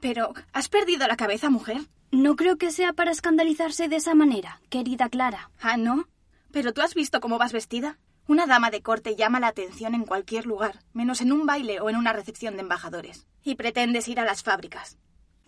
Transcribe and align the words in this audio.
Pero, 0.00 0.32
¿has 0.52 0.68
perdido 0.68 1.06
la 1.06 1.16
cabeza, 1.16 1.50
mujer? 1.50 1.82
No 2.10 2.34
creo 2.34 2.56
que 2.56 2.70
sea 2.70 2.92
para 2.92 3.10
escandalizarse 3.10 3.88
de 3.88 3.96
esa 3.96 4.14
manera, 4.14 4.60
querida 4.68 5.08
Clara. 5.08 5.50
Ah, 5.60 5.76
¿no? 5.76 6.08
Pero 6.50 6.72
tú 6.72 6.80
has 6.80 6.94
visto 6.94 7.20
cómo 7.20 7.38
vas 7.38 7.52
vestida. 7.52 7.98
Una 8.26 8.46
dama 8.46 8.70
de 8.70 8.82
corte 8.82 9.16
llama 9.16 9.40
la 9.40 9.48
atención 9.48 9.94
en 9.94 10.04
cualquier 10.04 10.46
lugar, 10.46 10.80
menos 10.92 11.20
en 11.20 11.32
un 11.32 11.46
baile 11.46 11.80
o 11.80 11.90
en 11.90 11.96
una 11.96 12.12
recepción 12.12 12.54
de 12.54 12.62
embajadores. 12.62 13.26
Y 13.44 13.54
pretendes 13.54 14.08
ir 14.08 14.20
a 14.20 14.24
las 14.24 14.42
fábricas. 14.42 14.98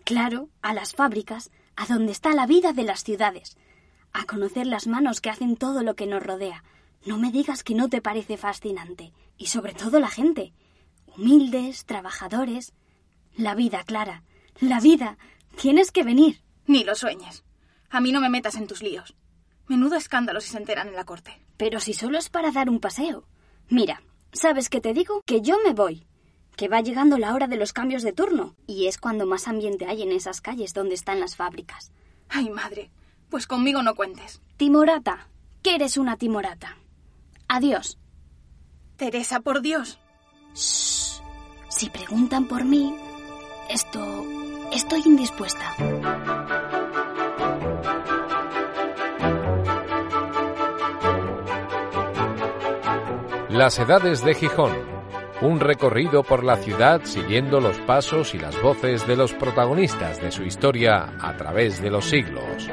Claro, 0.05 0.49
a 0.61 0.73
las 0.73 0.93
fábricas, 0.93 1.51
a 1.75 1.85
donde 1.85 2.11
está 2.11 2.33
la 2.33 2.45
vida 2.45 2.73
de 2.73 2.83
las 2.83 3.03
ciudades, 3.03 3.57
a 4.11 4.25
conocer 4.25 4.67
las 4.67 4.85
manos 4.87 5.21
que 5.21 5.29
hacen 5.29 5.55
todo 5.55 5.81
lo 5.81 5.95
que 5.95 6.07
nos 6.07 6.23
rodea. 6.23 6.63
No 7.05 7.17
me 7.17 7.31
digas 7.31 7.63
que 7.63 7.73
no 7.73 7.89
te 7.89 8.01
parece 8.01 8.37
fascinante. 8.37 9.11
Y 9.37 9.47
sobre 9.47 9.73
todo 9.73 9.99
la 9.99 10.09
gente. 10.09 10.53
Humildes, 11.17 11.85
trabajadores. 11.85 12.73
La 13.35 13.55
vida, 13.55 13.83
Clara. 13.83 14.23
La 14.59 14.79
vida. 14.79 15.17
Tienes 15.59 15.91
que 15.91 16.03
venir. 16.03 16.41
Ni 16.67 16.83
lo 16.83 16.95
sueñes. 16.95 17.43
A 17.89 17.99
mí 17.99 18.11
no 18.11 18.21
me 18.21 18.29
metas 18.29 18.55
en 18.55 18.67
tus 18.67 18.81
líos. 18.81 19.15
Menudo 19.67 19.95
escándalo 19.95 20.41
si 20.41 20.49
se 20.49 20.57
enteran 20.57 20.87
en 20.87 20.95
la 20.95 21.05
corte. 21.05 21.39
Pero 21.57 21.79
si 21.79 21.93
solo 21.93 22.17
es 22.17 22.29
para 22.29 22.51
dar 22.51 22.69
un 22.69 22.79
paseo. 22.79 23.25
Mira, 23.69 24.01
¿sabes 24.31 24.69
qué 24.69 24.81
te 24.81 24.93
digo? 24.93 25.21
Que 25.25 25.41
yo 25.41 25.57
me 25.65 25.73
voy. 25.73 26.05
Que 26.55 26.67
va 26.67 26.81
llegando 26.81 27.17
la 27.17 27.33
hora 27.33 27.47
de 27.47 27.57
los 27.57 27.73
cambios 27.73 28.03
de 28.03 28.13
turno. 28.13 28.55
Y 28.67 28.87
es 28.87 28.97
cuando 28.97 29.25
más 29.25 29.47
ambiente 29.47 29.85
hay 29.85 30.03
en 30.03 30.11
esas 30.11 30.41
calles 30.41 30.73
donde 30.73 30.95
están 30.95 31.19
las 31.19 31.35
fábricas. 31.35 31.91
Ay, 32.29 32.49
madre. 32.49 32.91
Pues 33.29 33.47
conmigo 33.47 33.81
no 33.81 33.95
cuentes. 33.95 34.41
Timorata. 34.57 35.29
Que 35.61 35.75
eres 35.75 35.97
una 35.97 36.17
timorata. 36.17 36.77
Adiós. 37.47 37.97
Teresa, 38.97 39.39
por 39.39 39.61
Dios. 39.61 39.99
Shh. 40.53 41.21
Si 41.69 41.89
preguntan 41.89 42.47
por 42.47 42.65
mí, 42.65 42.95
esto... 43.69 44.25
Estoy 44.71 45.03
indispuesta. 45.05 45.75
Las 53.49 53.77
Edades 53.77 54.25
de 54.25 54.33
Gijón. 54.33 54.71
Un 55.41 55.59
recorrido 55.59 56.23
por 56.23 56.43
la 56.43 56.55
ciudad 56.55 57.01
siguiendo 57.03 57.61
los 57.61 57.77
pasos 57.81 58.33
y 58.33 58.39
las 58.39 58.59
voces 58.63 59.05
de 59.05 59.15
los 59.15 59.33
protagonistas 59.33 60.19
de 60.19 60.31
su 60.31 60.43
historia 60.43 61.13
a 61.21 61.37
través 61.37 61.79
de 61.79 61.91
los 61.91 62.05
siglos. 62.05 62.67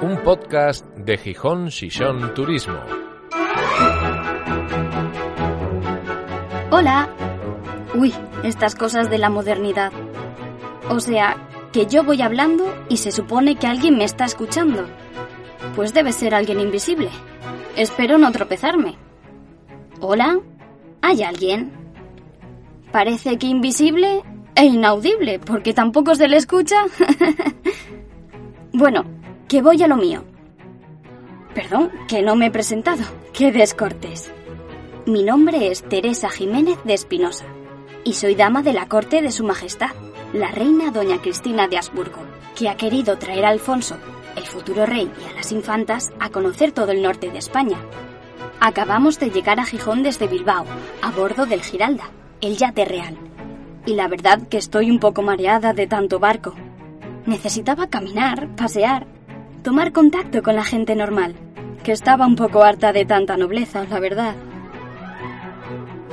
Un 0.00 0.18
podcast 0.24 0.84
de 0.96 1.18
Gijón 1.18 1.70
Sison 1.70 2.34
Turismo. 2.34 2.80
Hola. 6.72 7.08
Uy, 7.94 8.12
estas 8.42 8.74
cosas 8.74 9.10
de 9.10 9.18
la 9.18 9.30
modernidad. 9.30 9.92
O 10.88 11.00
sea, 11.00 11.36
que 11.72 11.86
yo 11.86 12.04
voy 12.04 12.22
hablando 12.22 12.74
y 12.88 12.98
se 12.98 13.12
supone 13.12 13.56
que 13.56 13.66
alguien 13.66 13.96
me 13.96 14.04
está 14.04 14.24
escuchando. 14.24 14.86
Pues 15.74 15.92
debe 15.92 16.12
ser 16.12 16.34
alguien 16.34 16.60
invisible. 16.60 17.10
Espero 17.76 18.18
no 18.18 18.30
tropezarme. 18.32 18.96
¿Hola? 20.00 20.40
¿Hay 21.02 21.22
alguien? 21.22 21.72
Parece 22.92 23.38
que 23.38 23.46
invisible 23.46 24.22
e 24.54 24.64
inaudible, 24.64 25.38
porque 25.38 25.74
tampoco 25.74 26.14
se 26.14 26.28
le 26.28 26.36
escucha. 26.36 26.76
bueno, 28.72 29.04
que 29.48 29.60
voy 29.60 29.82
a 29.82 29.88
lo 29.88 29.96
mío. 29.96 30.24
Perdón, 31.54 31.90
que 32.08 32.22
no 32.22 32.36
me 32.36 32.46
he 32.46 32.50
presentado. 32.50 33.02
Qué 33.32 33.52
descortés. 33.52 34.30
Mi 35.06 35.22
nombre 35.22 35.70
es 35.70 35.82
Teresa 35.82 36.30
Jiménez 36.30 36.78
de 36.84 36.94
Espinosa 36.94 37.46
y 38.06 38.12
soy 38.12 38.36
dama 38.36 38.62
de 38.62 38.72
la 38.72 38.86
corte 38.86 39.20
de 39.20 39.32
Su 39.32 39.42
Majestad, 39.42 39.90
la 40.32 40.52
reina 40.52 40.92
doña 40.92 41.20
Cristina 41.20 41.66
de 41.66 41.76
Habsburgo, 41.76 42.20
que 42.54 42.68
ha 42.68 42.76
querido 42.76 43.18
traer 43.18 43.44
a 43.44 43.48
Alfonso, 43.48 43.96
el 44.36 44.44
futuro 44.44 44.86
rey, 44.86 45.10
y 45.20 45.28
a 45.28 45.34
las 45.34 45.50
infantas 45.50 46.12
a 46.20 46.30
conocer 46.30 46.70
todo 46.70 46.92
el 46.92 47.02
norte 47.02 47.30
de 47.30 47.38
España. 47.38 47.78
Acabamos 48.60 49.18
de 49.18 49.30
llegar 49.30 49.58
a 49.58 49.64
Gijón 49.64 50.04
desde 50.04 50.28
Bilbao, 50.28 50.64
a 51.02 51.10
bordo 51.10 51.46
del 51.46 51.62
Giralda, 51.62 52.04
el 52.40 52.56
yate 52.56 52.84
real. 52.84 53.18
Y 53.86 53.94
la 53.94 54.06
verdad 54.06 54.46
que 54.48 54.58
estoy 54.58 54.88
un 54.88 55.00
poco 55.00 55.22
mareada 55.22 55.72
de 55.72 55.88
tanto 55.88 56.20
barco. 56.20 56.54
Necesitaba 57.26 57.88
caminar, 57.88 58.54
pasear, 58.54 59.08
tomar 59.64 59.92
contacto 59.92 60.44
con 60.44 60.54
la 60.54 60.64
gente 60.64 60.94
normal, 60.94 61.34
que 61.82 61.90
estaba 61.90 62.24
un 62.24 62.36
poco 62.36 62.62
harta 62.62 62.92
de 62.92 63.04
tanta 63.04 63.36
nobleza, 63.36 63.84
la 63.90 63.98
verdad. 63.98 64.36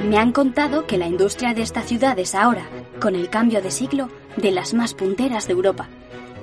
Me 0.03 0.17
han 0.17 0.33
contado 0.33 0.85
que 0.85 0.97
la 0.97 1.07
industria 1.07 1.53
de 1.53 1.61
esta 1.61 1.81
ciudad 1.81 2.19
es 2.19 2.35
ahora, 2.35 2.67
con 2.99 3.15
el 3.15 3.29
cambio 3.29 3.61
de 3.61 3.71
siglo, 3.71 4.09
de 4.35 4.51
las 4.51 4.73
más 4.73 4.93
punteras 4.93 5.47
de 5.47 5.53
Europa. 5.53 5.87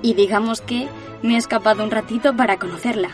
Y 0.01 0.15
digamos 0.15 0.63
que 0.63 0.89
me 1.23 1.35
he 1.35 1.37
escapado 1.37 1.85
un 1.85 1.91
ratito 1.91 2.35
para 2.35 2.59
conocerla. 2.59 3.11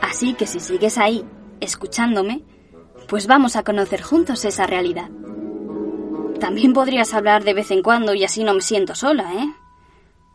Así 0.00 0.34
que 0.34 0.46
si 0.46 0.60
sigues 0.60 0.96
ahí, 0.96 1.24
escuchándome, 1.60 2.44
pues 3.08 3.26
vamos 3.26 3.56
a 3.56 3.64
conocer 3.64 4.00
juntos 4.02 4.44
esa 4.44 4.66
realidad. 4.66 5.10
También 6.38 6.72
podrías 6.72 7.14
hablar 7.14 7.42
de 7.42 7.54
vez 7.54 7.72
en 7.72 7.82
cuando 7.82 8.14
y 8.14 8.22
así 8.22 8.44
no 8.44 8.54
me 8.54 8.60
siento 8.60 8.94
sola, 8.94 9.34
¿eh? 9.34 9.48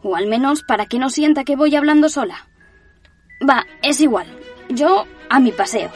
O 0.04 0.18
al 0.18 0.28
menos 0.28 0.64
para 0.64 0.86
que 0.86 1.00
no 1.00 1.10
sienta 1.10 1.46
que 1.46 1.56
voy 1.56 1.76
hablando 1.76 2.10
sola. 2.10 2.50
Va, 3.48 3.66
es 3.82 4.02
igual. 4.02 4.28
Yo 4.70 5.06
a 5.30 5.40
mi 5.40 5.52
paseo. 5.52 5.92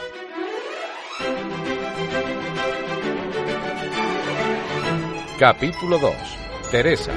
Capítulo 5.38 5.98
2. 5.98 6.14
Teresa. 6.70 7.12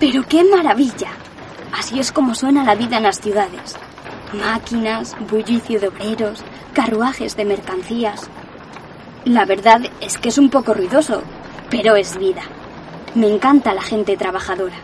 Pero 0.00 0.24
qué 0.28 0.42
maravilla. 0.42 1.10
Así 1.72 2.00
es 2.00 2.10
como 2.10 2.34
suena 2.34 2.64
la 2.64 2.74
vida 2.74 2.96
en 2.96 3.04
las 3.04 3.20
ciudades. 3.20 3.76
Máquinas, 4.32 5.16
bullicio 5.30 5.78
de 5.78 5.86
obreros, 5.86 6.42
carruajes 6.72 7.36
de 7.36 7.44
mercancías. 7.44 8.28
La 9.24 9.44
verdad 9.44 9.82
es 10.00 10.18
que 10.18 10.30
es 10.30 10.38
un 10.38 10.50
poco 10.50 10.74
ruidoso, 10.74 11.22
pero 11.70 11.94
es 11.94 12.18
vida. 12.18 12.42
Me 13.14 13.32
encanta 13.32 13.72
la 13.72 13.82
gente 13.82 14.16
trabajadora, 14.16 14.78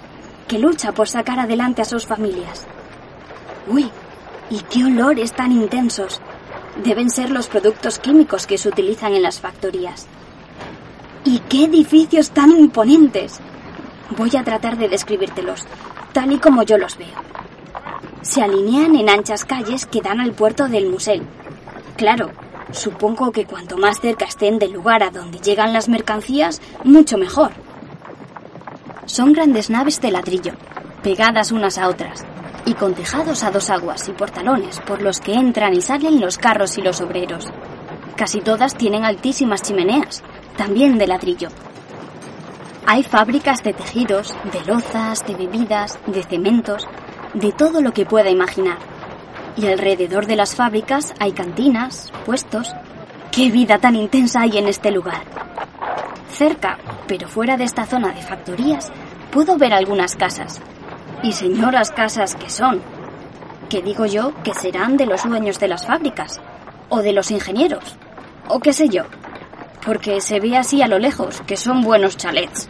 que 0.47 0.61
lucha 0.61 0.93
por 0.93 1.09
sacar 1.09 1.41
adelante 1.41 1.83
a 1.83 1.87
sus 1.87 2.07
familias. 2.07 2.69
Uy, 3.67 3.91
y 4.49 4.61
qué 4.61 4.85
olores 4.85 5.33
tan 5.33 5.51
intensos. 5.51 6.21
Deben 6.83 7.09
ser 7.09 7.31
los 7.31 7.47
productos 7.47 7.99
químicos 7.99 8.47
que 8.47 8.59
se 8.59 8.69
utilizan 8.69 9.15
en 9.15 9.23
las 9.23 9.41
factorías. 9.41 10.07
¿Y 11.25 11.39
qué 11.41 11.65
edificios 11.65 12.31
tan 12.31 12.51
imponentes? 12.51 13.41
Voy 14.17 14.37
a 14.37 14.45
tratar 14.45 14.77
de 14.77 14.89
describírtelos, 14.89 15.65
tal 16.13 16.33
y 16.33 16.39
como 16.39 16.63
yo 16.65 16.77
los 16.77 16.99
veo. 16.99 17.17
Se 18.23 18.43
alinean 18.43 18.97
en 18.97 19.09
anchas 19.09 19.45
calles 19.45 19.87
que 19.87 20.01
dan 20.01 20.21
al 20.21 20.33
puerto 20.33 20.69
del 20.69 20.91
Musel. 20.91 21.23
Claro, 21.97 22.31
supongo 22.73 23.31
que 23.33 23.47
cuanto 23.47 23.79
más 23.79 24.01
cerca 24.01 24.25
estén 24.25 24.59
del 24.59 24.73
lugar 24.73 25.03
a 25.03 25.11
donde 25.11 25.39
llegan 25.39 25.73
las 25.73 25.89
mercancías, 25.89 26.61
mucho 26.83 27.17
mejor. 27.17 27.53
Son 29.07 29.33
grandes 29.33 29.71
naves 29.71 30.01
de 30.01 30.11
ladrillo, 30.11 30.53
pegadas 31.03 31.53
unas 31.53 31.79
a 31.79 31.89
otras, 31.89 32.25
y 32.67 32.75
con 32.75 32.95
tejados 32.95 33.45
a 33.45 33.51
dos 33.51 33.71
aguas 33.71 34.09
y 34.09 34.13
portalones 34.13 34.81
por 34.81 35.03
los 35.03 35.21
que 35.21 35.35
entran 35.35 35.75
y 35.75 35.83
salen 35.83 36.21
los 36.21 36.39
carros 36.39 36.79
y 36.79 36.83
los 36.83 37.01
obreros. 37.01 37.47
Casi 38.17 38.41
todas 38.41 38.77
tienen 38.77 39.05
altísimas 39.05 39.63
chimeneas, 39.63 40.23
también 40.57 40.99
de 40.99 41.07
ladrillo. 41.07 41.49
Hay 42.87 43.03
fábricas 43.03 43.63
de 43.63 43.73
tejidos, 43.73 44.37
de 44.53 44.65
lozas, 44.65 45.27
de 45.27 45.35
bebidas, 45.35 45.99
de 46.07 46.23
cementos, 46.23 46.87
de 47.33 47.53
todo 47.53 47.81
lo 47.81 47.93
que 47.93 48.07
pueda 48.07 48.31
imaginar. 48.31 48.79
Y 49.57 49.67
alrededor 49.67 50.27
de 50.27 50.37
las 50.37 50.55
fábricas 50.55 51.15
hay 51.19 51.33
cantinas, 51.33 52.13
puestos. 52.27 52.75
¡Qué 53.31 53.51
vida 53.51 53.79
tan 53.79 53.97
intensa 53.97 54.43
hay 54.43 54.59
en 54.59 54.69
este 54.69 54.91
lugar! 54.91 55.25
Cerca, 56.31 56.79
pero 57.07 57.29
fuera 57.29 57.57
de 57.57 57.65
esta 57.65 57.87
zona 57.87 58.13
de 58.13 58.23
factorías, 58.23 58.93
puedo 59.31 59.57
ver 59.57 59.73
algunas 59.73 60.15
casas. 60.15 60.61
Y 61.25 61.33
señoras 61.33 61.91
casas 61.91 62.35
que 62.35 62.51
son. 62.51 62.83
Que 63.71 63.81
digo 63.81 64.05
yo 64.05 64.35
que 64.43 64.53
serán 64.53 64.99
de 64.99 65.07
los 65.07 65.23
dueños 65.25 65.59
de 65.59 65.69
las 65.69 65.87
fábricas. 65.87 66.39
O 66.91 67.01
de 67.01 67.15
los 67.15 67.31
ingenieros. 67.31 67.97
O 68.47 68.61
qué 68.61 68.75
sé 68.75 68.91
yo. 68.91 69.05
Porque 69.87 70.21
se 70.21 70.39
ve 70.39 70.55
así 70.59 70.83
a 70.83 70.87
lo 70.87 70.99
lejos 70.99 71.41
que 71.47 71.57
son 71.57 71.81
buenos 71.81 72.19
chalets. 72.19 72.69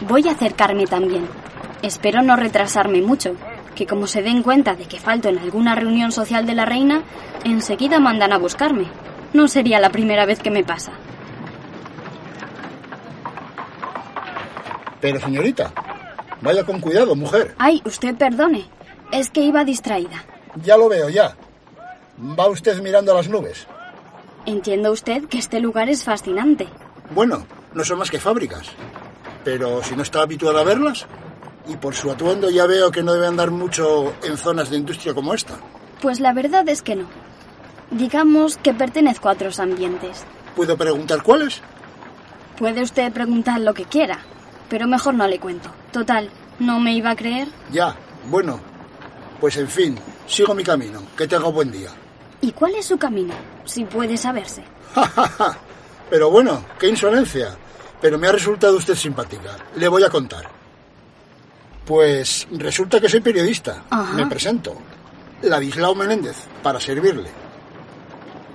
Voy 0.00 0.26
a 0.26 0.32
acercarme 0.32 0.86
también. 0.86 1.28
Espero 1.80 2.22
no 2.22 2.34
retrasarme 2.34 3.02
mucho, 3.02 3.36
que 3.76 3.86
como 3.86 4.08
se 4.08 4.22
den 4.22 4.42
cuenta 4.42 4.74
de 4.74 4.86
que 4.86 4.98
falto 4.98 5.28
en 5.28 5.38
alguna 5.38 5.76
reunión 5.76 6.10
social 6.10 6.44
de 6.44 6.56
la 6.56 6.64
reina, 6.64 7.02
enseguida 7.44 8.00
mandan 8.00 8.32
a 8.32 8.38
buscarme. 8.38 8.88
No 9.32 9.46
sería 9.46 9.78
la 9.78 9.90
primera 9.90 10.26
vez 10.26 10.40
que 10.40 10.50
me 10.50 10.64
pasa. 10.64 10.90
Pero 15.00 15.20
señorita, 15.20 15.72
vaya 16.42 16.64
con 16.64 16.80
cuidado, 16.80 17.14
mujer. 17.14 17.54
Ay, 17.58 17.82
usted 17.84 18.14
perdone. 18.16 18.66
Es 19.10 19.30
que 19.30 19.40
iba 19.40 19.64
distraída. 19.64 20.24
Ya 20.62 20.76
lo 20.76 20.88
veo, 20.88 21.08
ya. 21.08 21.36
Va 22.38 22.48
usted 22.48 22.80
mirando 22.82 23.12
a 23.12 23.16
las 23.16 23.28
nubes. 23.28 23.66
Entiendo 24.44 24.92
usted 24.92 25.24
que 25.26 25.38
este 25.38 25.60
lugar 25.60 25.88
es 25.88 26.04
fascinante. 26.04 26.68
Bueno, 27.14 27.46
no 27.74 27.84
son 27.84 27.98
más 27.98 28.10
que 28.10 28.18
fábricas. 28.18 28.66
Pero 29.44 29.82
si 29.82 29.96
no 29.96 30.02
está 30.02 30.22
habituado 30.22 30.58
a 30.58 30.64
verlas, 30.64 31.06
y 31.68 31.76
por 31.76 31.94
su 31.94 32.10
atuendo 32.10 32.50
ya 32.50 32.66
veo 32.66 32.90
que 32.90 33.02
no 33.02 33.12
debe 33.12 33.26
andar 33.26 33.50
mucho 33.50 34.14
en 34.22 34.36
zonas 34.36 34.70
de 34.70 34.76
industria 34.76 35.14
como 35.14 35.34
esta. 35.34 35.54
Pues 36.00 36.20
la 36.20 36.32
verdad 36.32 36.68
es 36.68 36.82
que 36.82 36.96
no. 36.96 37.06
Digamos 37.90 38.56
que 38.56 38.74
pertenezco 38.74 39.28
a 39.28 39.32
otros 39.32 39.60
ambientes. 39.60 40.24
¿Puedo 40.56 40.76
preguntar 40.76 41.22
cuáles? 41.22 41.60
Puede 42.58 42.82
usted 42.82 43.12
preguntar 43.12 43.60
lo 43.60 43.74
que 43.74 43.84
quiera, 43.84 44.20
pero 44.68 44.86
mejor 44.86 45.14
no 45.14 45.26
le 45.26 45.38
cuento. 45.38 45.70
Total, 45.92 46.30
¿no 46.58 46.80
me 46.80 46.94
iba 46.94 47.10
a 47.10 47.16
creer? 47.16 47.48
Ya, 47.70 47.94
bueno. 48.28 48.58
Pues 49.40 49.56
en 49.56 49.68
fin, 49.68 49.98
sigo 50.26 50.54
mi 50.54 50.62
camino. 50.64 51.02
Que 51.16 51.26
tenga 51.26 51.48
buen 51.48 51.70
día. 51.70 51.90
¿Y 52.40 52.52
cuál 52.52 52.74
es 52.76 52.86
su 52.86 52.96
camino? 52.98 53.34
Si 53.64 53.84
puede 53.84 54.16
saberse. 54.16 54.62
Pero 56.10 56.30
bueno, 56.30 56.64
qué 56.78 56.88
insolencia. 56.88 57.56
Pero 58.00 58.18
me 58.18 58.28
ha 58.28 58.32
resultado 58.32 58.76
usted 58.76 58.94
simpática. 58.94 59.56
Le 59.76 59.88
voy 59.88 60.02
a 60.04 60.08
contar. 60.10 60.48
Pues 61.84 62.46
resulta 62.52 63.00
que 63.00 63.08
soy 63.08 63.20
periodista. 63.20 63.82
Ajá. 63.90 64.14
Me 64.14 64.26
presento. 64.26 64.74
Ladislao 65.42 65.94
Menéndez, 65.94 66.36
para 66.62 66.78
servirle. 66.80 67.30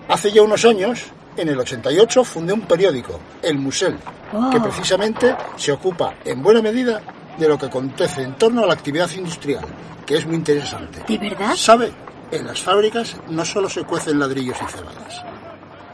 Hace 0.08 0.32
ya 0.32 0.42
unos 0.42 0.64
años, 0.64 1.04
en 1.36 1.50
el 1.50 1.60
88, 1.60 2.24
fundé 2.24 2.54
un 2.54 2.62
periódico, 2.62 3.20
El 3.42 3.58
Musel, 3.60 3.98
Oh. 4.34 4.50
que 4.50 4.60
precisamente 4.60 5.36
se 5.56 5.72
ocupa 5.72 6.16
en 6.26 6.42
buena 6.44 6.62
medida 6.62 7.02
de 7.38 7.48
lo 7.48 7.58
que 7.58 7.68
acontece 7.68 8.24
en 8.24 8.36
torno 8.36 8.64
a 8.64 8.68
la 8.68 8.74
actividad 8.74 9.10
industrial, 9.12 9.66
que 10.06 10.18
es 10.18 10.26
muy 10.26 10.36
interesante. 10.36 11.04
¿De 11.08 11.18
verdad? 11.18 11.56
¿Sabe? 11.56 11.92
En 12.32 12.46
las 12.46 12.60
fábricas 12.60 13.16
no 13.30 13.46
solo 13.46 13.70
se 13.70 13.84
cuecen 13.84 14.20
ladrillos 14.20 14.58
y 14.62 14.72
cebadas, 14.72 15.24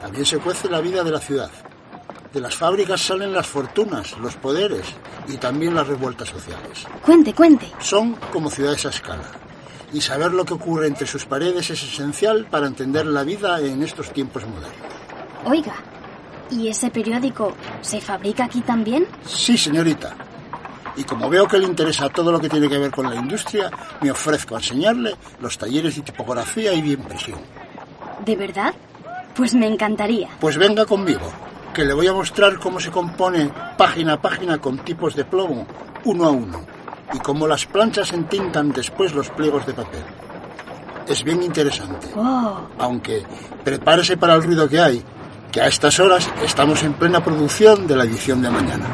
también 0.01 0.25
se 0.25 0.40
cuece 0.40 0.69
la 0.69 0.81
vida 0.81 1.04
de 1.04 1.12
la 1.12 1.19
ciudad. 1.19 1.51
De 2.34 2.42
las 2.42 2.56
fábricas 2.56 3.00
salen 3.00 3.31
las 3.31 3.45
fortunas, 3.45 4.18
los 4.18 4.36
poderes 4.36 4.86
y 5.28 5.38
también 5.38 5.75
las 5.75 5.88
revueltas 5.88 6.30
sociales. 6.30 6.88
Cuente, 7.06 7.34
cuente. 7.34 7.72
Son 7.80 8.16
como 8.31 8.50
ciudades 8.50 8.86
a 8.88 8.89
escala. 8.89 9.30
Y 9.94 10.01
saber 10.01 10.34
lo 10.34 10.44
que 10.44 10.56
ocurre 10.56 10.88
entre 10.88 11.06
sus 11.06 11.25
paredes 11.25 11.69
es 11.69 11.84
esencial 11.84 12.48
para 12.50 12.66
entender 12.66 13.06
la 13.06 13.24
vida 13.24 13.60
en 13.60 13.84
estos 13.84 14.12
tiempos 14.12 14.44
modernos. 14.48 14.74
Oiga, 15.46 15.75
¿y 16.50 16.68
ese 16.68 16.89
periódico 16.89 17.56
se 17.81 18.01
fabrica 18.01 18.46
aquí 18.46 18.62
también? 18.62 19.06
Sí, 19.28 19.56
señorita. 19.56 20.16
Y 20.95 21.04
como 21.04 21.30
veo 21.30 21.48
que 21.48 21.57
le 21.57 21.66
interesa 21.66 22.10
todo 22.10 22.31
lo 22.31 22.40
que 22.40 22.50
tiene 22.50 22.69
que 22.69 22.78
ver 22.78 22.92
con 22.92 23.10
la 23.10 23.16
industria, 23.16 23.72
me 24.01 24.12
ofrezco 24.12 24.56
a 24.56 24.60
enseñarle 24.60 25.16
los 25.42 25.57
talleres 25.57 25.95
de 25.95 26.01
tipografía 26.04 26.74
y 26.74 26.81
de 26.81 26.90
impresión. 26.90 27.40
¿De 28.25 28.36
verdad? 28.36 28.74
Pues 29.36 29.56
me 29.56 29.68
encantaría. 29.68 30.30
Pues 30.40 30.57
venga 30.57 30.86
conmigo, 30.86 31.31
que 31.74 31.84
le 31.84 31.94
voy 31.94 32.07
a 32.07 32.13
mostrar 32.13 32.60
cómo 32.60 32.80
se 32.80 32.92
compone 32.92 33.51
página 33.78 34.13
a 34.13 34.22
página 34.22 34.60
con 34.60 34.78
tipos 34.80 35.16
de 35.16 35.25
plomo, 35.25 35.66
uno 36.06 36.25
a 36.25 36.30
uno, 36.30 36.62
y 37.13 37.19
cómo 37.19 37.48
las 37.48 37.66
planchas 37.66 38.13
entintan 38.13 38.72
después 38.72 39.13
los 39.13 39.30
pliegos 39.30 39.66
de 39.66 39.74
papel. 39.74 40.04
Es 41.07 41.24
bien 41.24 41.42
interesante, 41.44 42.07
Oh, 42.16 42.60
aunque 42.78 43.24
prepárese 43.63 44.16
para 44.16 44.36
el 44.36 44.44
ruido 44.44 44.69
que 44.69 44.80
hay, 44.80 45.04
que 45.51 45.62
a 45.62 45.68
estas 45.68 46.00
horas 46.00 46.30
estamos 46.44 46.81
en 46.84 46.94
plena 46.94 47.24
producción 47.24 47.88
de 47.88 47.96
la 47.96 48.06
edición 48.06 48.42
de 48.42 48.50
mañana. 48.50 48.86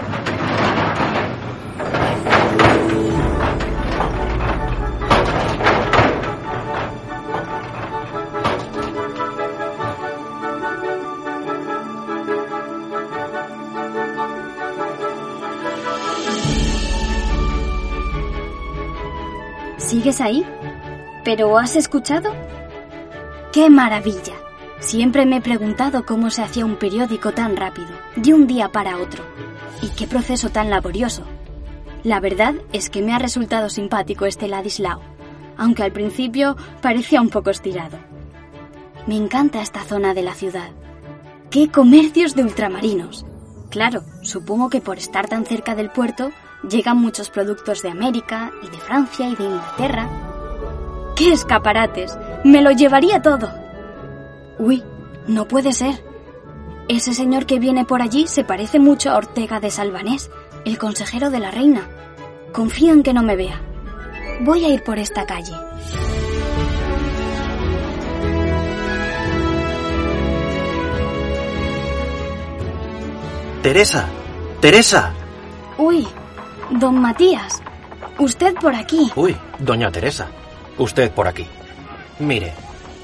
¿Sigues 20.00 20.22
ahí? 20.22 20.46
¿Pero 21.26 21.58
has 21.58 21.76
escuchado? 21.76 22.34
¡Qué 23.52 23.70
maravilla! 23.70 24.36
Siempre 24.80 25.26
me 25.26 25.38
he 25.38 25.42
preguntado 25.42 26.06
cómo 26.06 26.30
se 26.30 26.42
hacía 26.42 26.64
un 26.64 26.78
periódico 26.78 27.34
tan 27.34 27.58
rápido, 27.58 27.90
de 28.16 28.34
un 28.34 28.48
día 28.48 28.70
para 28.70 28.96
otro. 28.96 29.26
Y 29.82 29.90
qué 29.90 30.08
proceso 30.08 30.52
tan 30.52 30.70
laborioso. 30.70 31.24
La 32.04 32.22
verdad 32.22 32.56
es 32.72 32.90
que 32.90 33.02
me 33.02 33.12
ha 33.12 33.20
resultado 33.20 33.70
simpático 33.70 34.26
este 34.26 34.48
Ladislao, 34.48 35.02
aunque 35.58 35.84
al 35.84 35.92
principio 35.92 36.56
parecía 36.82 37.20
un 37.20 37.28
poco 37.28 37.50
estirado. 37.50 37.98
Me 39.06 39.18
encanta 39.18 39.62
esta 39.62 39.84
zona 39.84 40.14
de 40.14 40.22
la 40.22 40.34
ciudad. 40.34 40.70
¡Qué 41.50 41.70
comercios 41.70 42.36
de 42.36 42.44
ultramarinos! 42.44 43.26
Claro, 43.70 44.06
supongo 44.22 44.70
que 44.70 44.80
por 44.80 44.98
estar 44.98 45.28
tan 45.28 45.46
cerca 45.46 45.76
del 45.76 45.90
puerto 45.90 46.32
llegan 46.68 46.98
muchos 46.98 47.30
productos 47.30 47.82
de 47.82 47.90
América 47.90 48.52
y 48.64 48.68
de 48.70 48.78
Francia 48.78 49.28
y 49.28 49.36
de 49.36 49.46
Inglaterra. 49.46 50.10
¡Qué 51.16 51.34
escaparates! 51.34 52.18
¡Me 52.44 52.62
lo 52.62 52.72
llevaría 52.72 53.22
todo! 53.22 53.52
Uy, 54.58 54.84
no 55.28 55.48
puede 55.48 55.74
ser. 55.74 56.04
Ese 56.88 57.14
señor 57.14 57.46
que 57.46 57.60
viene 57.60 57.86
por 57.86 58.02
allí 58.02 58.28
se 58.28 58.44
parece 58.44 58.80
mucho 58.80 59.12
a 59.12 59.18
Ortega 59.18 59.60
de 59.60 59.70
Salvanés, 59.70 60.32
el 60.66 60.78
consejero 60.78 61.30
de 61.30 61.40
la 61.40 61.52
reina. 61.52 61.88
Confío 62.52 62.94
en 62.94 63.04
que 63.04 63.14
no 63.14 63.24
me 63.24 63.36
vea. 63.36 63.62
Voy 64.42 64.66
a 64.66 64.70
ir 64.70 64.84
por 64.84 64.98
esta 64.98 65.26
calle. 65.26 65.54
Teresa, 73.62 74.08
Teresa. 74.62 75.14
Uy, 75.78 76.08
don 76.70 77.00
Matías, 77.00 77.62
usted 78.18 78.54
por 78.56 78.76
aquí. 78.76 79.12
Uy, 79.16 79.36
doña 79.60 79.92
Teresa, 79.92 80.28
usted 80.78 81.12
por 81.12 81.28
aquí. 81.28 81.48
Mire, 82.20 82.54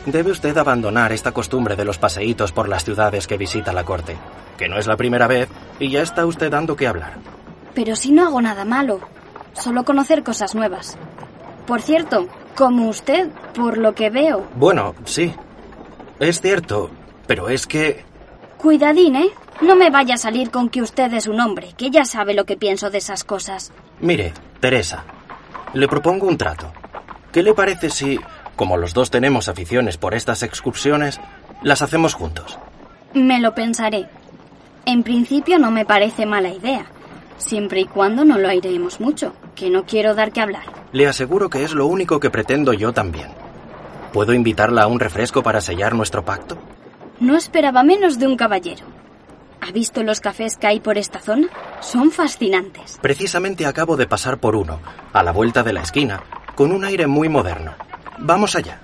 debe 0.05 0.31
usted 0.31 0.57
abandonar 0.57 1.11
esta 1.11 1.31
costumbre 1.31 1.75
de 1.75 1.85
los 1.85 1.97
paseítos 1.97 2.51
por 2.51 2.69
las 2.69 2.83
ciudades 2.83 3.27
que 3.27 3.37
visita 3.37 3.73
la 3.73 3.83
corte, 3.83 4.17
que 4.57 4.67
no 4.67 4.77
es 4.77 4.87
la 4.87 4.97
primera 4.97 5.27
vez 5.27 5.49
y 5.79 5.89
ya 5.89 6.01
está 6.01 6.25
usted 6.25 6.51
dando 6.51 6.75
que 6.75 6.87
hablar. 6.87 7.17
Pero 7.73 7.95
si 7.95 8.11
no 8.11 8.25
hago 8.25 8.41
nada 8.41 8.65
malo, 8.65 8.99
solo 9.53 9.83
conocer 9.83 10.23
cosas 10.23 10.55
nuevas. 10.55 10.97
Por 11.65 11.81
cierto, 11.81 12.27
como 12.55 12.87
usted, 12.89 13.29
por 13.53 13.77
lo 13.77 13.95
que 13.95 14.09
veo. 14.09 14.47
Bueno, 14.55 14.95
sí, 15.05 15.33
es 16.19 16.39
cierto, 16.39 16.89
pero 17.27 17.49
es 17.49 17.65
que... 17.65 18.05
Cuidadín, 18.57 19.15
¿eh? 19.15 19.29
No 19.61 19.75
me 19.75 19.89
vaya 19.89 20.15
a 20.15 20.17
salir 20.17 20.51
con 20.51 20.69
que 20.69 20.81
usted 20.81 21.13
es 21.13 21.27
un 21.27 21.39
hombre, 21.39 21.73
que 21.77 21.89
ya 21.89 22.03
sabe 22.05 22.33
lo 22.33 22.45
que 22.45 22.57
pienso 22.57 22.89
de 22.89 22.97
esas 22.97 23.23
cosas. 23.23 23.71
Mire, 24.01 24.33
Teresa, 24.59 25.05
le 25.73 25.87
propongo 25.87 26.27
un 26.27 26.37
trato. 26.37 26.71
¿Qué 27.31 27.41
le 27.41 27.53
parece 27.53 27.89
si, 27.89 28.19
como 28.55 28.77
los 28.77 28.93
dos 28.93 29.11
tenemos 29.11 29.47
aficiones 29.47 29.97
por 29.97 30.13
estas 30.13 30.43
excursiones, 30.43 31.21
las 31.61 31.81
hacemos 31.81 32.13
juntos? 32.13 32.59
Me 33.13 33.39
lo 33.39 33.55
pensaré. 33.55 34.09
En 34.85 35.03
principio 35.03 35.57
no 35.57 35.71
me 35.71 35.85
parece 35.85 36.25
mala 36.25 36.49
idea, 36.49 36.85
siempre 37.37 37.81
y 37.81 37.85
cuando 37.85 38.25
no 38.25 38.37
lo 38.37 38.49
airemos 38.49 38.99
mucho, 38.99 39.33
que 39.55 39.69
no 39.69 39.85
quiero 39.85 40.15
dar 40.15 40.31
que 40.31 40.41
hablar. 40.41 40.65
Le 40.91 41.07
aseguro 41.07 41.49
que 41.49 41.63
es 41.63 41.71
lo 41.71 41.87
único 41.87 42.19
que 42.19 42.29
pretendo 42.29 42.73
yo 42.73 42.93
también. 42.93 43.29
¿Puedo 44.13 44.33
invitarla 44.33 44.83
a 44.83 44.87
un 44.87 44.99
refresco 44.99 45.43
para 45.43 45.61
sellar 45.61 45.95
nuestro 45.95 46.23
pacto? 46.23 46.57
No 47.19 47.35
esperaba 47.35 47.83
menos 47.83 48.19
de 48.19 48.27
un 48.27 48.35
caballero. 48.35 48.94
¿Ha 49.67 49.71
visto 49.71 50.03
los 50.03 50.19
cafés 50.19 50.57
que 50.57 50.67
hay 50.67 50.79
por 50.79 50.99
esta 50.99 51.19
zona? 51.19 51.47
Son 51.81 52.11
fascinantes. 52.11 52.99
Precisamente 53.01 53.65
acabo 53.65 53.97
de 53.97 54.05
pasar 54.05 54.37
por 54.37 54.55
uno, 54.55 54.79
a 55.11 55.23
la 55.23 55.31
vuelta 55.31 55.63
de 55.63 55.73
la 55.73 55.81
esquina, 55.81 56.21
con 56.53 56.71
un 56.71 56.85
aire 56.85 57.07
muy 57.07 57.29
moderno. 57.29 57.73
Vamos 58.19 58.55
allá. 58.55 58.79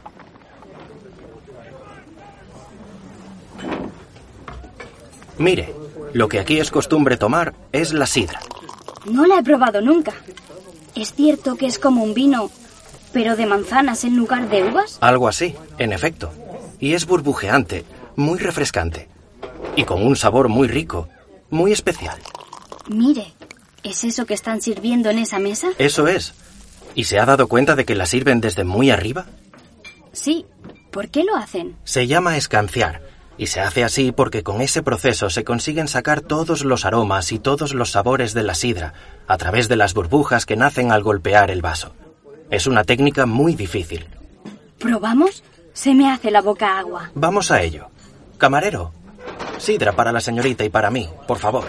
Mire, 5.38 5.72
lo 6.14 6.28
que 6.28 6.40
aquí 6.40 6.60
es 6.60 6.72
costumbre 6.72 7.16
tomar 7.16 7.54
es 7.72 7.94
la 7.94 8.08
sidra. 8.08 8.40
No 9.06 9.28
la 9.28 9.38
he 9.38 9.44
probado 9.44 9.82
nunca. 9.82 10.14
¿Es 10.96 11.14
cierto 11.14 11.58
que 11.58 11.68
es 11.68 11.78
como 11.78 12.04
un 12.04 12.16
vino, 12.16 12.50
pero 13.14 13.36
de 13.36 13.46
manzanas 13.46 14.04
en 14.04 14.18
lugar 14.18 14.50
de 14.50 14.64
uvas? 14.64 14.98
Algo 15.02 15.28
así, 15.28 15.56
en 15.78 15.94
efecto. 15.94 16.32
Y 16.80 16.94
es 16.94 17.06
burbujeante, 17.06 17.86
muy 18.16 18.40
refrescante. 18.40 19.11
Y 19.76 19.84
con 19.86 20.06
un 20.06 20.16
sabor 20.16 20.50
muy 20.50 20.68
rico, 20.68 21.08
muy 21.50 21.72
especial. 21.72 22.20
Mire, 22.90 23.34
¿es 23.84 24.04
eso 24.04 24.26
que 24.26 24.34
están 24.34 24.62
sirviendo 24.62 25.10
en 25.10 25.20
esa 25.20 25.40
mesa? 25.40 25.70
Eso 25.78 26.08
es. 26.08 26.34
¿Y 26.96 27.06
se 27.06 27.20
ha 27.20 27.26
dado 27.26 27.48
cuenta 27.48 27.76
de 27.76 27.86
que 27.86 27.96
la 27.96 28.06
sirven 28.06 28.42
desde 28.42 28.64
muy 28.64 28.90
arriba? 28.90 29.26
Sí. 30.12 30.46
¿Por 30.92 31.10
qué 31.10 31.24
lo 31.24 31.36
hacen? 31.38 31.78
Se 31.86 32.06
llama 32.06 32.36
escanciar, 32.36 33.02
y 33.38 33.48
se 33.48 33.62
hace 33.62 33.84
así 33.84 34.12
porque 34.12 34.44
con 34.44 34.62
ese 34.62 34.84
proceso 34.84 35.30
se 35.30 35.44
consiguen 35.46 35.88
sacar 35.88 36.22
todos 36.22 36.66
los 36.66 36.86
aromas 36.86 37.32
y 37.32 37.40
todos 37.40 37.74
los 37.74 37.92
sabores 37.92 38.34
de 38.34 38.44
la 38.44 38.56
sidra 38.56 38.94
a 39.28 39.38
través 39.38 39.70
de 39.70 39.78
las 39.78 39.94
burbujas 39.94 40.46
que 40.46 40.58
nacen 40.58 40.92
al 40.92 41.02
golpear 41.02 41.50
el 41.50 41.62
vaso. 41.62 41.94
Es 42.50 42.68
una 42.68 42.84
técnica 42.84 43.26
muy 43.26 43.56
difícil. 43.56 44.06
¿Probamos? 44.80 45.44
Se 45.74 45.96
me 45.96 46.12
hace 46.12 46.30
la 46.30 46.42
boca 46.42 46.78
agua. 46.78 47.12
Vamos 47.16 47.50
a 47.52 47.62
ello. 47.62 47.88
Camarero, 48.38 48.92
Sidra 49.62 49.92
para 49.92 50.12
la 50.12 50.22
señorita 50.22 50.66
y 50.66 50.70
para 50.70 50.90
mí, 50.90 51.08
por 51.28 51.38
favor. 51.38 51.66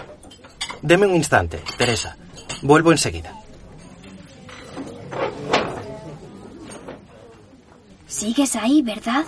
Deme 0.81 1.05
un 1.05 1.15
instante, 1.15 1.61
Teresa. 1.77 2.17
Vuelvo 2.63 2.91
enseguida. 2.91 3.35
Sigues 8.07 8.55
ahí, 8.55 8.81
¿verdad? 8.81 9.25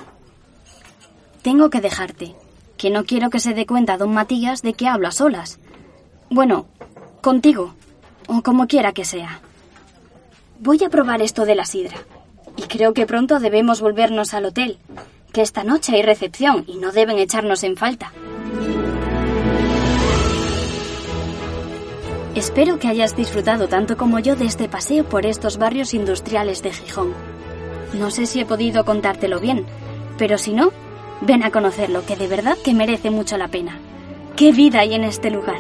Tengo 1.44 1.70
que 1.70 1.80
dejarte, 1.80 2.36
que 2.76 2.90
no 2.90 3.06
quiero 3.06 3.30
que 3.30 3.40
se 3.40 3.54
dé 3.54 3.68
cuenta 3.68 3.98
don 3.98 4.12
Matías 4.12 4.64
de 4.64 4.74
que 4.74 4.88
hablo 4.88 5.10
a 5.10 5.12
solas. 5.12 5.60
Bueno, 6.32 6.66
contigo, 7.22 7.76
o 8.26 8.42
como 8.42 8.66
quiera 8.66 8.94
que 8.94 9.06
sea. 9.06 9.42
Voy 10.60 10.84
a 10.84 10.90
probar 10.90 11.22
esto 11.22 11.46
de 11.46 11.54
la 11.54 11.66
sidra. 11.66 11.98
Y 12.58 12.64
creo 12.64 12.96
que 12.96 13.06
pronto 13.06 13.40
debemos 13.40 13.80
volvernos 13.80 14.34
al 14.34 14.46
hotel, 14.46 14.80
que 15.34 15.42
esta 15.42 15.64
noche 15.64 15.94
hay 15.96 16.02
recepción 16.02 16.64
y 16.66 16.78
no 16.78 16.92
deben 16.92 17.20
echarnos 17.20 17.64
en 17.64 17.78
falta. 17.78 18.12
Espero 22.36 22.80
que 22.80 22.90
hayas 22.90 23.16
disfrutado 23.16 23.68
tanto 23.70 23.96
como 23.96 24.20
yo 24.20 24.36
de 24.36 24.46
este 24.46 24.68
paseo 24.68 25.06
por 25.06 25.26
estos 25.26 25.58
barrios 25.58 25.94
industriales 25.94 26.62
de 26.62 26.74
Gijón. 26.74 27.14
No 27.94 28.12
sé 28.12 28.26
si 28.26 28.42
he 28.42 28.46
podido 28.46 28.84
contártelo 28.84 29.40
bien, 29.40 29.66
pero 30.18 30.38
si 30.38 30.54
no, 30.54 30.72
ven 31.22 31.44
a 31.44 31.52
conocerlo, 31.52 32.06
que 32.06 32.18
de 32.18 32.28
verdad 32.28 32.58
que 32.64 32.74
merece 32.74 33.10
mucho 33.10 33.38
la 33.38 33.48
pena. 33.48 33.80
¡Qué 34.36 34.52
vida 34.52 34.82
hay 34.82 34.96
en 34.96 35.06
este 35.06 35.32
lugar! 35.32 35.58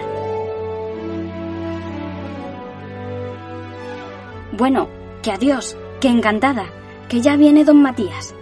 Bueno, 4.51 4.89
que 5.22 5.32
adiós, 5.32 5.77
que 6.01 6.10
encantada, 6.10 6.65
que 7.08 7.22
ya 7.22 7.38
viene 7.38 7.63
don 7.63 7.82
Matías. 7.82 8.36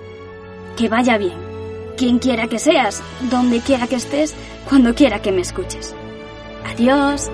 Que 0.76 0.90
vaya 0.90 1.18
bien. 1.18 1.53
Quien 1.98 2.20
quiera 2.20 2.48
que 2.48 2.60
seas, 2.60 3.02
donde 3.30 3.62
quiera 3.62 3.88
que 3.88 3.96
estés, 3.96 4.34
cuando 4.68 4.96
quiera 4.96 5.22
que 5.22 5.32
me 5.32 5.42
escuches. 5.42 5.96
Adiós. 6.66 7.30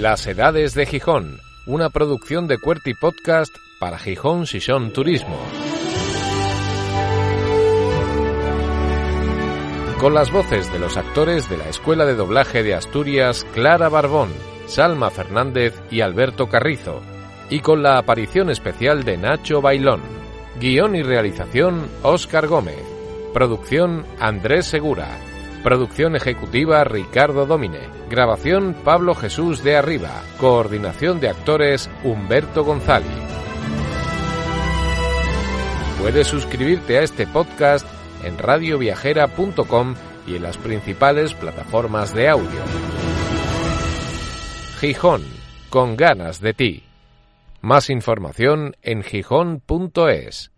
Las 0.00 0.26
Edades 0.26 0.72
de 0.74 0.86
Gijón, 0.86 1.40
una 1.66 1.90
producción 1.90 2.48
de 2.48 2.56
Cuerti 2.56 2.94
Podcast 2.94 3.54
para 3.78 3.98
Gijón 3.98 4.46
Sison 4.46 4.94
Turismo. 4.94 5.38
Con 10.00 10.14
las 10.14 10.32
voces 10.32 10.72
de 10.72 10.78
los 10.78 10.96
actores 10.96 11.50
de 11.50 11.58
la 11.58 11.68
Escuela 11.68 12.06
de 12.06 12.14
Doblaje 12.14 12.62
de 12.62 12.74
Asturias, 12.74 13.46
Clara 13.52 13.90
Barbón, 13.90 14.30
Salma 14.64 15.10
Fernández 15.10 15.78
y 15.90 16.00
Alberto 16.00 16.48
Carrizo, 16.48 17.02
y 17.50 17.60
con 17.60 17.82
la 17.82 17.98
aparición 17.98 18.48
especial 18.48 19.04
de 19.04 19.18
Nacho 19.18 19.60
Bailón. 19.60 20.00
Guión 20.58 20.96
y 20.96 21.02
realización, 21.02 21.86
Óscar 22.02 22.46
Gómez. 22.46 22.82
Producción, 23.34 24.06
Andrés 24.18 24.64
Segura. 24.64 25.18
Producción 25.62 26.16
ejecutiva 26.16 26.82
Ricardo 26.82 27.44
Domine. 27.44 27.80
Grabación 28.08 28.74
Pablo 28.82 29.14
Jesús 29.14 29.62
de 29.62 29.76
Arriba. 29.76 30.22
Coordinación 30.38 31.20
de 31.20 31.28
actores 31.28 31.90
Humberto 32.04 32.64
González. 32.64 33.10
Puedes 36.00 36.26
suscribirte 36.26 36.96
a 36.96 37.02
este 37.02 37.26
podcast 37.26 37.86
en 38.24 38.38
radioviajera.com 38.38 39.94
y 40.26 40.36
en 40.36 40.42
las 40.42 40.58
principales 40.58 41.34
plataformas 41.34 42.14
de 42.14 42.28
audio. 42.28 42.60
Gijón, 44.78 45.22
con 45.68 45.96
ganas 45.96 46.40
de 46.40 46.54
ti. 46.54 46.84
Más 47.60 47.90
información 47.90 48.76
en 48.82 49.02
gijón.es. 49.02 50.52